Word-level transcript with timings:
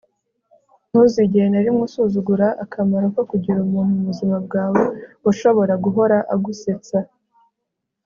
ntuzigere 0.89 1.47
na 1.51 1.61
rimwe 1.65 1.81
usuzugura 1.87 2.47
akamaro 2.63 3.05
ko 3.15 3.21
kugira 3.31 3.63
umuntu 3.65 3.91
mu 3.97 4.03
buzima 4.09 4.37
bwawe 4.45 4.81
ushobora 5.31 5.73
guhora 5.83 6.17
agusetsa 6.33 6.97